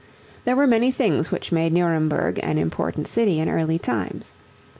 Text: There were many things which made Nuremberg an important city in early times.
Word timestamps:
There 0.45 0.55
were 0.55 0.65
many 0.65 0.91
things 0.91 1.29
which 1.29 1.51
made 1.51 1.71
Nuremberg 1.73 2.39
an 2.41 2.57
important 2.57 3.07
city 3.07 3.37
in 3.39 3.47
early 3.47 3.77
times. 3.77 4.33